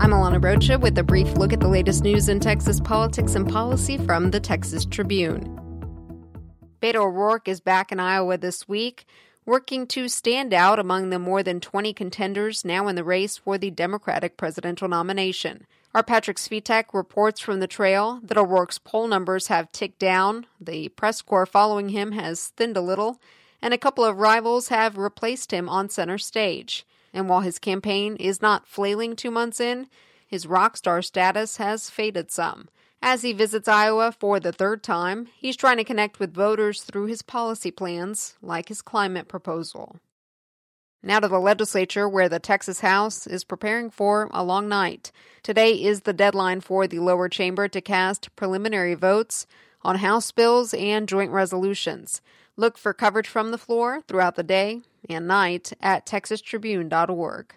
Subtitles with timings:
[0.00, 3.46] I'm Alana Rocha with a brief look at the latest news in Texas politics and
[3.46, 5.44] policy from the Texas Tribune.
[6.80, 9.04] Beto O'Rourke is back in Iowa this week,
[9.44, 13.58] working to stand out among the more than 20 contenders now in the race for
[13.58, 15.66] the Democratic presidential nomination.
[15.94, 20.88] Our Patrick Svitek reports from the trail that O'Rourke's poll numbers have ticked down, the
[20.88, 23.20] press corps following him has thinned a little,
[23.60, 26.86] and a couple of rivals have replaced him on center stage.
[27.12, 29.88] And while his campaign is not flailing two months in,
[30.26, 32.68] his rock star status has faded some.
[33.02, 37.06] As he visits Iowa for the third time, he's trying to connect with voters through
[37.06, 39.98] his policy plans, like his climate proposal.
[41.02, 45.12] Now to the legislature, where the Texas House is preparing for a long night.
[45.42, 49.46] Today is the deadline for the lower chamber to cast preliminary votes
[49.82, 52.20] on House bills and joint resolutions.
[52.60, 57.54] Look for coverage from the floor throughout the day and night at texastribune.org.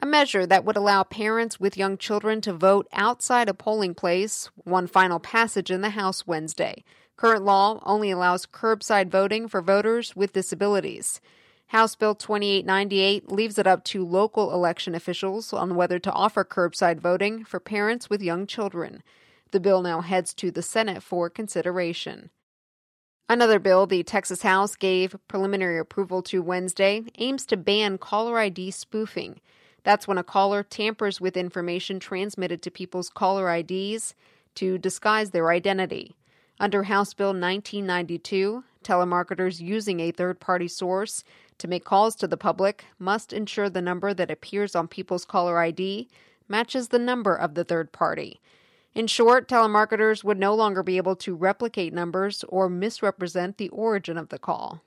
[0.00, 4.48] A measure that would allow parents with young children to vote outside a polling place
[4.64, 6.82] won final passage in the House Wednesday.
[7.18, 11.20] Current law only allows curbside voting for voters with disabilities.
[11.66, 17.00] House Bill 2898 leaves it up to local election officials on whether to offer curbside
[17.00, 19.02] voting for parents with young children.
[19.50, 22.30] The bill now heads to the Senate for consideration.
[23.30, 28.72] Another bill the Texas House gave preliminary approval to Wednesday aims to ban caller ID
[28.72, 29.40] spoofing.
[29.84, 34.16] That's when a caller tampers with information transmitted to people's caller IDs
[34.56, 36.16] to disguise their identity.
[36.58, 41.22] Under House Bill 1992, telemarketers using a third party source
[41.58, 45.60] to make calls to the public must ensure the number that appears on people's caller
[45.60, 46.08] ID
[46.48, 48.40] matches the number of the third party.
[48.94, 54.18] In short, telemarketers would no longer be able to replicate numbers or misrepresent the origin
[54.18, 54.82] of the call.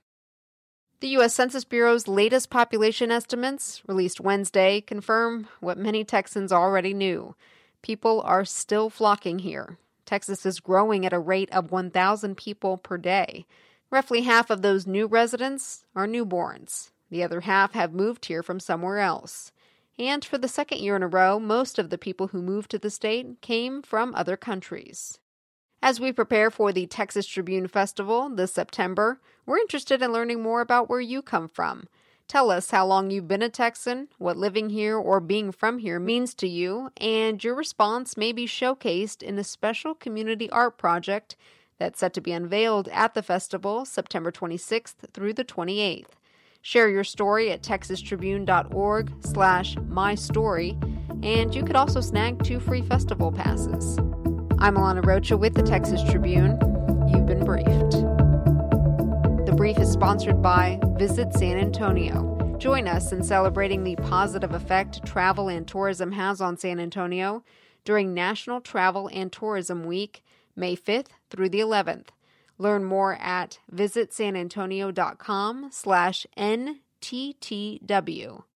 [1.00, 1.34] The U.S.
[1.34, 7.36] Census Bureau's latest population estimates, released Wednesday, confirm what many Texans already knew.
[7.82, 9.78] People are still flocking here.
[10.06, 13.46] Texas is growing at a rate of 1,000 people per day.
[13.90, 16.92] Roughly half of those new residents are newborns.
[17.10, 19.53] The other half have moved here from somewhere else.
[20.00, 22.80] And for the second year in a row, most of the people who moved to
[22.80, 25.20] the state came from other countries.
[25.82, 30.62] As we prepare for the Texas Tribune Festival this September, we're interested in learning more
[30.62, 31.88] about where you come from.
[32.28, 36.00] Tell us how long you've been a Texan, what living here or being from here
[36.00, 41.36] means to you, and your response may be showcased in a special community art project
[41.78, 46.06] that's set to be unveiled at the festival September 26th through the 28th.
[46.66, 50.82] Share your story at texastribune.org slash mystory,
[51.22, 53.98] and you could also snag two free festival passes.
[54.60, 56.52] I'm Alana Rocha with the Texas Tribune.
[57.10, 57.92] You've been briefed.
[59.46, 62.58] The brief is sponsored by Visit San Antonio.
[62.60, 67.44] Join us in celebrating the positive effect travel and tourism has on San Antonio
[67.84, 70.24] during National Travel and Tourism Week,
[70.56, 72.08] May 5th through the 11th.
[72.58, 76.84] Learn more at visitsanantonio.com slash NTTW.